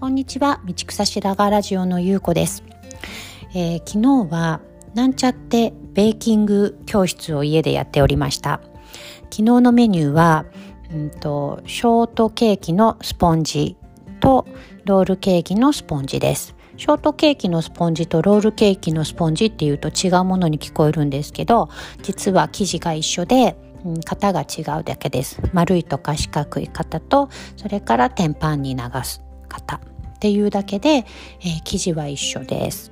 [0.00, 0.60] こんにちは。
[0.64, 2.62] 道草白髪ラジオのゆうこです、
[3.52, 4.60] えー、昨日は
[4.94, 8.60] なんちゃってベーキング教室を家でやっておりました。
[9.24, 10.44] 昨日のメニューは、
[10.92, 13.76] うんと、ショートケーキのスポンジ
[14.20, 14.46] と
[14.84, 16.54] ロールケーキのスポンジです。
[16.76, 21.70] ショートケーキのスポンジとロールケーキのスポンジっていうと違うものに聞こえるんですけど
[22.02, 23.56] 実は生地が一緒で
[24.04, 25.42] 型が違うだけです。
[25.52, 29.80] 丸いとか四角い型とそれから天板に流す型。
[30.18, 32.90] っていうだけで、えー、生地は一緒です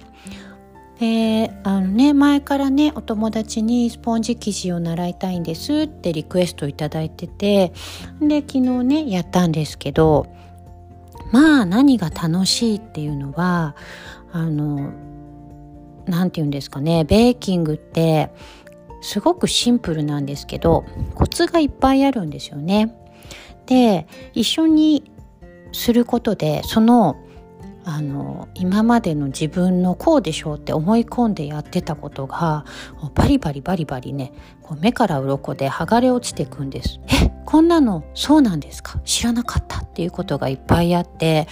[1.00, 7.72] であのね前からねお友達にスポンジ生地を習いたいんですってリクエストいただいてて
[8.20, 10.26] で昨日ねやったんですけど
[11.32, 13.74] まあ何が楽しいっていうのは
[14.32, 14.92] あの
[16.06, 18.30] 何て言うんですかねベーキングって
[19.02, 20.84] すごくシンプルなんですけど
[21.16, 22.94] コツがいっぱいあるんですよね。
[23.66, 25.10] で一緒に
[25.72, 27.16] することでその
[27.88, 32.64] あの今までの自分のこうでしょうって思い込んでやってたことが
[33.14, 36.98] バリバリバリバリねこう目から鱗で剥がれ落ちていくんです。
[37.22, 38.98] えこんなのそうなんですか？
[39.04, 41.46] 知らなかったっていうことがいっぱいあって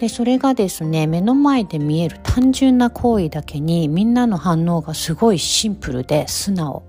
[0.00, 6.82] でそれがですね目の前で見える単純な行為だけにみんなの反応がすごいシンプルで素直。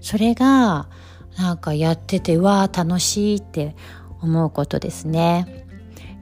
[0.00, 0.88] それが
[1.36, 3.76] なんかやっててうわー楽しいって
[4.22, 5.63] 思うことですね。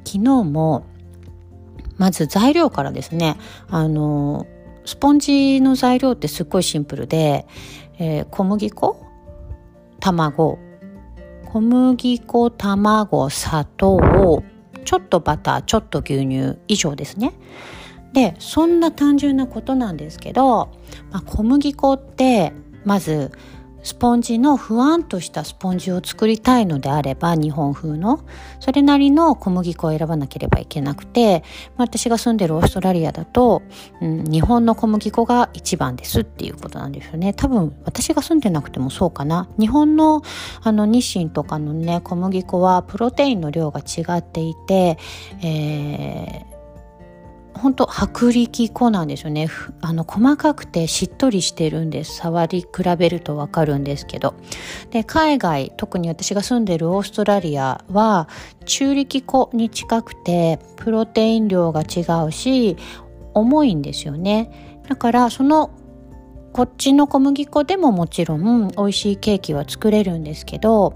[0.05, 0.87] 昨日も
[1.97, 3.37] まず材料からですね
[3.69, 4.47] あの
[4.85, 7.47] スポンジの材料ってすっごいシンプルで、
[7.99, 9.01] えー、小麦粉
[10.01, 10.59] 卵
[11.47, 14.43] 小麦粉卵砂糖
[14.85, 17.35] ちょっとバターちょっと牛乳以上ですね。
[18.13, 20.71] でそんな単純なことなんですけど、
[21.11, 22.53] まあ、小麦粉って
[22.85, 23.33] まず
[23.83, 28.25] スポンジのふわんとしたスポンジを作りたいのであれば日本風の
[28.61, 31.43] それなりの小麦粉を選ばなければいけなくて、
[31.77, 33.63] 私が住んでるオーストラリアだと、
[34.01, 37.35] うん、日本の小麦粉が一番ですっていうことなんですよね。
[37.35, 39.49] 多分私が住んでなくてもそうかな。
[39.59, 40.23] 日本の
[40.63, 44.99] あの日清とかのね小麦粉はプロテインの量が違っていて、
[45.43, 46.52] えー
[47.55, 49.49] 本当薄力粉なんですよね。
[49.81, 52.17] あの細かくてしっとりしてるんです。
[52.17, 52.69] 触り比
[52.99, 54.35] べるとわかるんですけど。
[54.91, 58.29] で海外特に私が住んでるオーストラリアは
[58.65, 62.77] 中力粉に近くてプロテイン量が違うし
[63.35, 64.81] 重いんですよね。
[64.89, 65.71] だからその
[66.53, 70.95] こっちの小麦粉でももちろん美味しいケーキは作れるんですけど、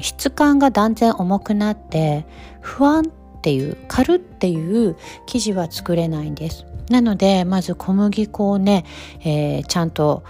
[0.00, 2.24] 質感が断然重くなって
[2.62, 3.12] 不安
[3.44, 4.96] っていう軽っていう
[5.26, 6.64] 生地は作れないんです。
[6.88, 8.86] なのでまず小麦粉をね、
[9.20, 10.24] えー、ちゃんと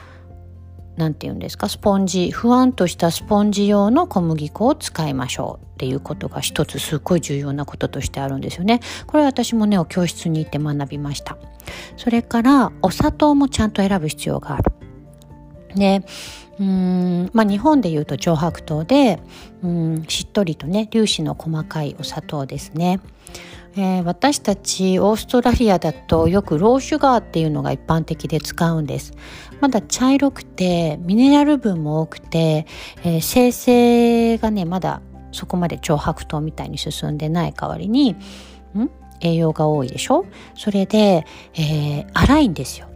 [0.96, 8.80] 何て言うんですかスポンジふわんとしたスポンジ用の小麦粉を使いましょうっていうことが一つすっごい重要なこととしてあるんですよね。
[9.06, 11.36] これ私もねお教室に行って学びました。
[11.96, 14.72] それからお砂糖もちゃんと選ぶ必要がある。
[15.76, 16.04] ね
[16.58, 17.30] うん。
[17.32, 19.20] まあ、日本でいうと上白糖で
[19.62, 23.00] うんしっとりとね粒子の細かいお砂糖ですね、
[23.76, 29.14] えー、私たちオーストラリアだとよくローシュガーっていうのが一般的で使うんです。
[29.60, 32.66] まだ茶色くてミネラル分も多くて、
[33.02, 35.00] えー、生成がねまだ
[35.32, 38.90] そこまで上白糖みたいに進んでない代わりにん？
[39.20, 40.26] 栄養が多いでしょ？
[40.54, 42.88] それで、えー、粗いんですよ。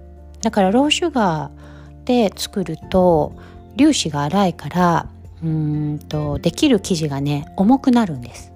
[0.43, 1.68] だからローシュガー
[2.09, 3.35] で作ると
[3.77, 5.09] 粒子が粗いから
[5.43, 8.53] うんとできる生地がね重くなるんです。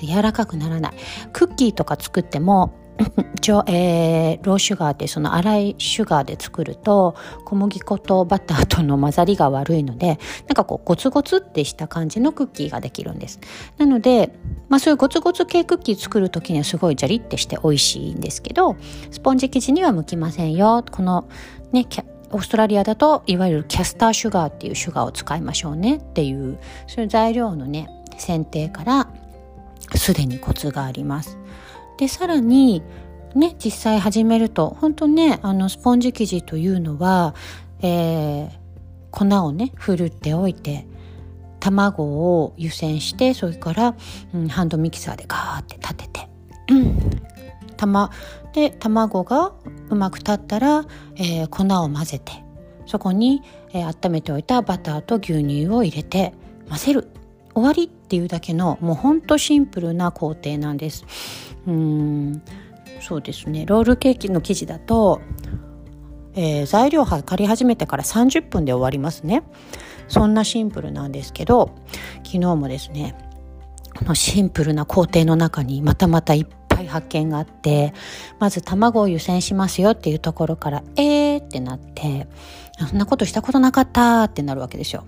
[0.00, 0.92] 柔らかくならない。
[1.32, 2.72] クッキーとか作っても
[3.66, 13.40] えー、ローシュガーってその粗いシュガーで作ると小麦粉とバターとの混ざりが悪いのでなんかこうゴツゴツってした感じのクッキーができるんです。
[13.78, 14.32] なので、
[14.68, 18.76] まあ、そういうゴツゴツ系クッキー作る時にはすごいジャリってして美味しいんですけど
[19.10, 20.84] スポンジ生地には向きませんよ。
[20.88, 21.24] この
[21.72, 21.84] ね
[22.32, 27.88] オーストラリアだといわゆるキャスターシュガーっていうシュガーを使いましょうねっていうそういう材料のね
[28.18, 29.08] 選定から
[29.94, 31.38] すでにコツがあります。
[31.98, 32.82] でさらに
[33.34, 37.34] ね実際始めると本当ねあのスポンジ生地というのは、
[37.80, 38.50] えー、
[39.10, 40.86] 粉をねふるっておいて
[41.60, 43.94] 卵を湯煎してそれから、
[44.34, 46.28] うん、ハンドミキサーでガーって立てて、
[47.86, 48.10] 玉。
[48.52, 49.52] で卵が
[49.88, 50.84] うまく立ったら、
[51.16, 52.44] えー、粉を混ぜて
[52.86, 53.42] そこに、
[53.72, 56.34] えー、温めておいたバターと牛乳を入れて
[56.68, 57.08] 混ぜる。
[57.54, 61.04] 終わりっていうだけのもうほんとシンプルな工程なんです。
[61.66, 62.42] うん。
[63.00, 63.66] そうですね。
[63.66, 65.20] ロールケーキの生地だと、
[66.34, 69.42] えー、材料測り始めてから30分で終わりますね。
[70.12, 71.74] そんなシンプルなんですけど
[72.18, 73.16] 昨日もですね
[73.98, 77.92] このシンプルな工程の中にまたまたいっぱい発見があって
[78.38, 82.26] まず卵を湯煎しますよっていうところからえーってなって
[82.88, 85.04] そんなことしたことなかったってなるわけですよ。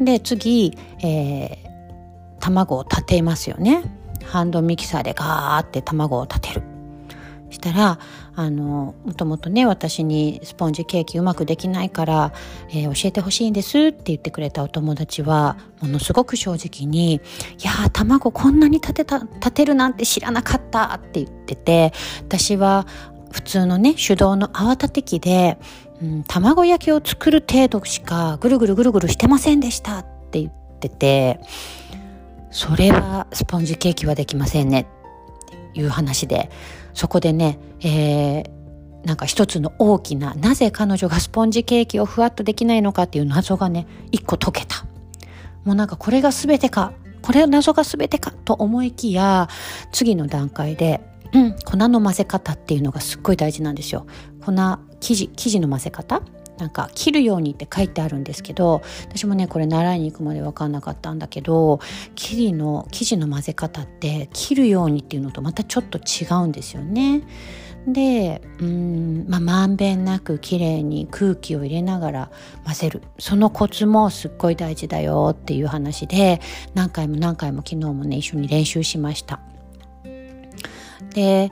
[0.00, 3.82] で次、えー、卵を立てますよね。
[4.24, 6.62] ハンドミキサーでガーって卵を立てる。
[7.58, 7.98] たら
[8.34, 12.32] あのもともとね私にスポンジケーキうまくできないから、
[12.70, 17.14] えー、教えてほしいんですって言ってくれたお友達はものすごく正直に
[17.58, 22.86] 「いや卵こんなに立てた立てるなんて知らなかった」って言ってて私は
[23.30, 25.58] 普通のね手動の泡立て器で、
[26.02, 31.40] うん、卵焼きを作る程度しかぐるぐるぐるぐるしてませんでしたって言ってて
[32.50, 36.50] それはスポンジケーキはできませんねっていう話で
[36.98, 44.84] そこでね、えー、なんか一つの大きななぜ彼女がスポンジケーキをふわっとできないのかっていう謎がね一個解けた
[45.64, 46.92] もうなんかこれが全てか
[47.22, 49.48] これ謎が全てかと思いきや
[49.92, 51.00] 次の段階で
[51.32, 54.06] うん、粉の混ぜ方っていうのがすっごい大事なんですよ。
[54.40, 56.22] 粉生地生地の混ぜ方
[56.58, 61.80] なんか切るようにって書いてあるんですけど私もねこれ習いに行くまで分かんなかったんだけど
[62.14, 67.22] 生地の生地の混ぜ方って切るようにっていうのとまたちょっと違うんですよね。
[67.86, 72.30] でうんまんべんなくきれいに空気を入れながら
[72.64, 76.40] 混ぜるそのコツもすっごい大事だよっていう話で
[76.74, 79.40] 何回も何回も昨日もね一緒に練習しました。
[81.14, 81.50] で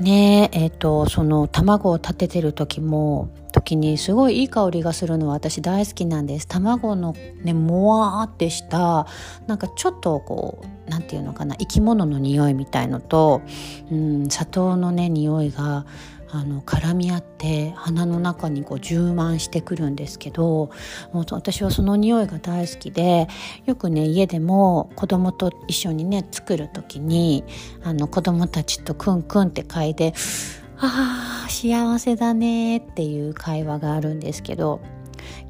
[0.00, 3.30] ねえっ、ー、とその卵を立ててる時も
[3.76, 6.46] にすごいいい香りがするのは私大好きなんです。
[6.46, 9.06] 卵のねもわーってした
[9.46, 13.42] なんかちょっとこう何て言うのかな生き物の匂いみたいのと、
[13.90, 15.86] うん、砂糖のね匂いが
[16.34, 20.70] あの絡み合って鼻の中にこう充満してくるんですけど
[21.12, 23.28] 私はその匂いが大好きで
[23.66, 27.44] よくね家でも子供と一緒にね作る時に
[27.84, 30.12] あの子供たちとクンクンって嗅いで
[30.78, 34.80] 「ああ幸せだね」っていう会話があるんですけど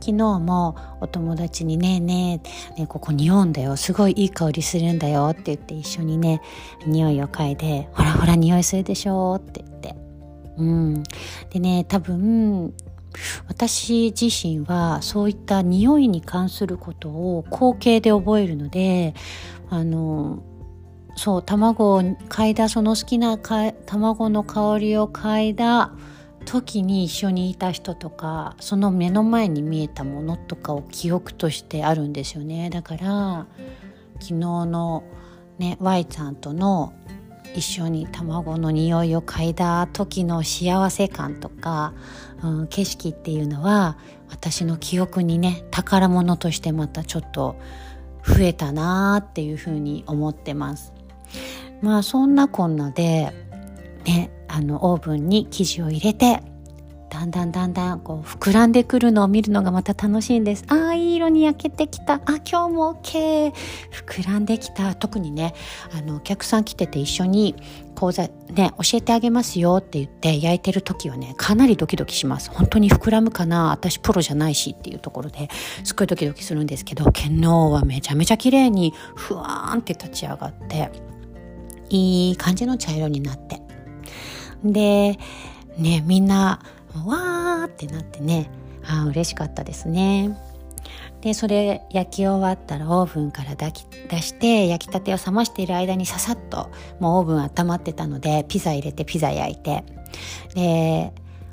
[0.00, 2.40] 昨日もお友達にねえ「ね
[2.76, 3.76] えねここ匂うんだよ。
[3.76, 6.40] すごいいい香りするんだよ」って言って一緒にね
[6.86, 9.96] 匂いを嗅いで「ほらほら匂いするでしょ」って言って。
[10.56, 11.02] うん、
[11.50, 12.74] でね多分
[13.48, 19.14] 私自身はそういった匂いに関することを後継で覚えるので
[19.70, 20.42] あの
[21.16, 25.92] そう卵を嗅いだその好きな卵の香りを嗅いだ
[26.44, 33.46] 時に一緒にいた人とかその目の前に見えたものとかを記憶としてあるんですよねだから
[34.14, 35.04] 昨日の
[35.58, 36.92] ね Y ちゃんとの
[37.54, 41.94] 一緒に卵の匂いを嗅いだ時の幸せ感とか、
[42.42, 43.96] うん、景色っていうのは
[44.28, 47.56] 私の記憶にね宝物としてまたちょっと
[48.26, 50.93] 増えたなーっていうふうに思ってます。
[51.82, 53.32] まあそんなこんなで
[54.04, 56.40] ねあのオーブンに生地を入れて
[57.14, 60.64] だんだんだんだんこう膨らんでくるのを見るのがまた楽しいんです。
[60.66, 62.14] ああ、いい色に焼けてきた。
[62.14, 63.52] あ、今日も OK。
[63.92, 64.96] 膨らんできた。
[64.96, 65.54] 特にね、
[65.96, 67.54] あの、お客さん来てて一緒に
[67.94, 72.50] 講座ね、教えてあげますよって言って焼いてる時はね、かなりドキドキします。
[72.50, 75.48] 本当に膨らむかな私プロじゃないしっていうところで
[75.84, 80.90] すっごいドキドキするんですけど、昨日はめちゃめちゃ綺麗にふわーんって立ち上がって、
[81.94, 83.60] いい感じの茶色になって。
[84.64, 85.18] で、
[85.78, 86.60] ね、みんな
[87.06, 88.50] わーってなってね。
[88.86, 90.36] あ嬉しかったですね。
[91.22, 93.72] でそれ焼き終わったらオーブンから出
[94.20, 96.70] して焼きたてを冷ましている間にささっと
[97.00, 99.84] もうオーブン温まってたのでピザ入れてピザ焼いて。
[100.54, 101.12] で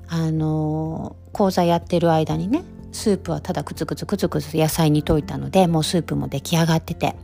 [0.10, 7.16] あの講座やってる間にねスープはただクツクツクツクツ野菜に溶いたのでもうスープも出来上がってて。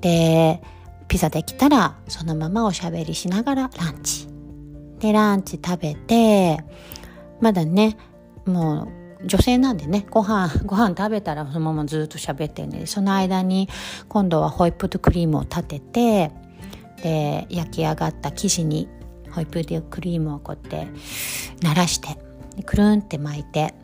[0.00, 0.62] で
[1.08, 4.28] ピザできたらそのままおしゃべりしながらランチ。
[4.98, 6.64] でランチ食べて
[7.40, 7.96] まだね
[8.46, 8.88] も
[9.20, 13.68] う女性なんでねご飯 ご飯食べたらそのままずっと喋ってねその間に
[14.08, 16.32] 今度はホイップクリームを立てて
[17.02, 18.88] で焼き上がった生地に
[19.30, 20.88] ホイップクリームをこうやって
[21.60, 22.16] 慣らして
[22.64, 23.74] くるんって巻いて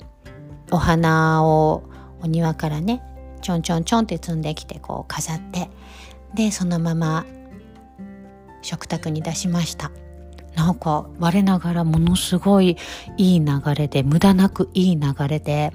[0.71, 1.83] お花を
[2.23, 3.03] お庭からね
[3.43, 5.71] ちょんちょんちょんって積んできてこう飾って
[6.35, 7.27] でそのまま
[8.63, 9.91] 食卓に出しました。
[10.55, 12.77] なんか我ながらものすごい
[13.17, 15.73] いい流れで無駄なくいい流れで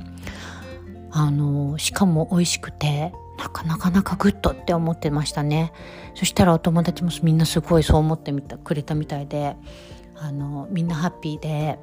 [1.12, 5.72] あのしかも美味しくてなかなかなかグッドって思ってましたね
[6.14, 9.56] そしたらお友達もみんなすごいそう思ってみたくれたみたいで
[10.16, 11.80] あのみんなハッピーで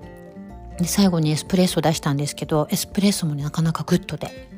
[0.79, 4.49] で最後にエスプレッソ出したんですけどエスプレッソも、ね、なかなかグッドで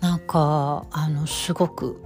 [0.00, 2.02] なんかあのすごく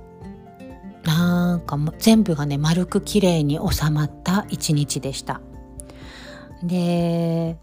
[1.04, 5.40] なんかも全部がね丸く綺麗に収まった一日でした。
[6.62, 7.56] で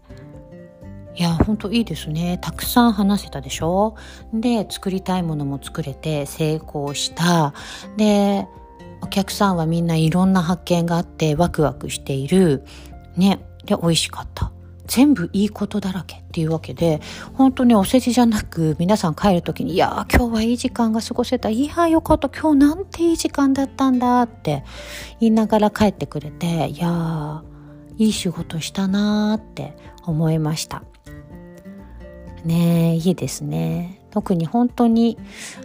[1.14, 2.38] いやほんといいですね。
[2.42, 3.94] たくさん話せたでしょ？
[4.34, 7.54] で作りたいものも作れて成功した。
[7.96, 8.46] で
[9.02, 12.64] お客さんはみんないろんな発見があってワクワクしている。
[13.16, 13.40] ね。
[13.64, 14.52] で美味しかった。
[14.86, 17.00] 全部いいことだらけっていうわけで
[17.34, 21.48] 本当にお世辞じゃなく皆さん帰る時に「いや今日はいい時間が過ごせた。
[21.48, 22.28] いやよかった。
[22.28, 24.64] 今日なんていい時間だったんだ」って
[25.20, 27.42] 言いながら帰ってくれていや
[27.98, 30.82] いい仕事したなって思いました。
[32.44, 34.00] ねいいですね。
[34.10, 35.18] 特に本当に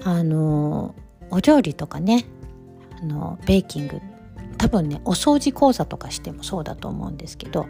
[0.03, 0.95] あの
[1.29, 2.25] お料理とかね
[3.01, 4.01] あのベーキング
[4.61, 7.65] 多分ねお掃除講座とかしてもそうだと思うんですけど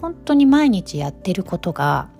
[0.00, 2.10] 本当に毎日やってることが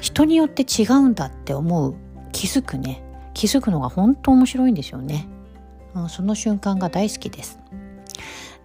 [0.00, 1.94] 人によって違うんだって思う
[2.32, 3.04] 気づくね。
[3.32, 5.28] 気づくのが本当面白いんですよね、
[5.94, 7.60] うん、その瞬間が大好きです。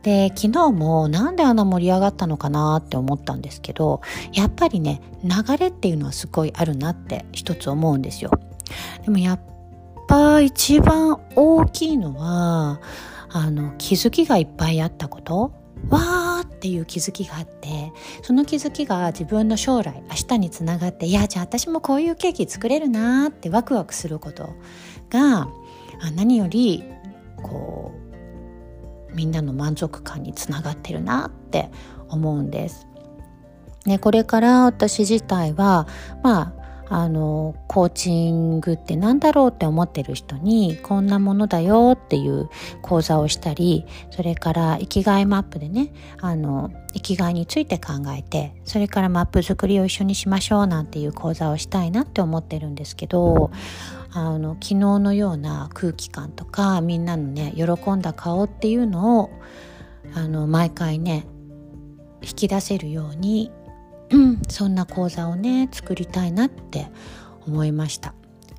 [0.02, 4.02] で昨日もなんであんな盛り上がったのかなって思ったんですけど
[4.34, 8.32] やっぱりね流れっていうのはすごいあるなって一つ思うんですよ。
[9.04, 9.40] でもやっ
[10.08, 12.82] ぱ一番大きいのは
[13.38, 15.52] あの気づきがいっぱいあったこと？
[15.90, 17.92] わーっていう気づきがあって
[18.24, 24.56] その気づきが自分の将来明日につながっていやじゃあ私もこういうケーキ作れるなーってワクワクすること
[25.10, 25.50] が
[26.16, 26.86] 何より
[27.44, 27.92] こ
[29.12, 31.70] うみんなの満足感につながってるなって
[32.08, 32.88] 思うんです。
[33.86, 35.88] ね、これから私自体は
[36.24, 42.50] まああのコーチングって何だろうって思ってる人にこんなものだよっていう
[42.82, 53.52] 講座をしたりそれから生きがいマップでねあの生きがいについて考えてそれからマップ作りを一緒にしましょうなんていう講座をしたいなって思ってるんですけど
[54.12, 59.32] あの昨日のような空気感とかみんなのね喜んだ顔っていうのを
[60.14, 61.26] あの毎回ね
[62.22, 63.52] 引き出せるように
[64.10, 66.88] うん、そんな講座をね作りたいなって
[67.48, 68.14] 思いました。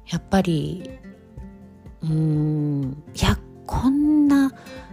[0.08, 0.90] やっぱり
[2.02, 4.52] うーんいやこんな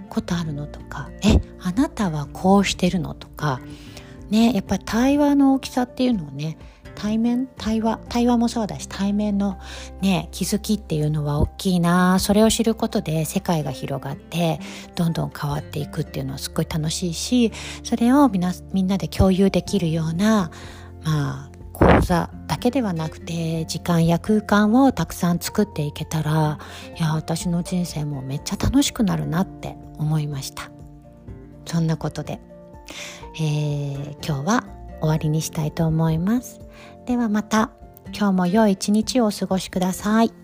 [0.10, 3.62] ことあるのとかえあなたはこうしてるのとか
[4.30, 6.58] ねやっぱり対話の大きさっていうのをね
[7.04, 9.60] 対面対話対話もそうだし対面の
[10.02, 12.18] ね気づきっていうのは大きいな。
[12.18, 14.62] それを知ることで世界が広がって
[14.96, 17.52] どんどん変わっていくっていうのはすっごい楽しいし
[17.84, 20.50] それをみなみんなで共有できるような
[21.04, 26.58] まあ講座だけではなくて時間や空間をたくさん作っていけたら
[26.98, 30.72] いや私の人生もめっちゃ楽しくなるなって思いました。
[31.66, 32.40] そんなことで、
[33.36, 34.64] えー、今日は
[35.02, 36.63] 終わりにしたいと思います。
[37.06, 37.72] ではまた
[38.08, 40.43] 今日も良い一日をお過ごしください。